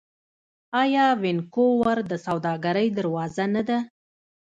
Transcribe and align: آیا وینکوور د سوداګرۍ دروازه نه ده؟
آیا 0.81 1.05
وینکوور 1.23 1.97
د 2.11 2.13
سوداګرۍ 2.25 2.87
دروازه 2.97 3.45
نه 3.55 3.61
ده؟ 3.69 3.77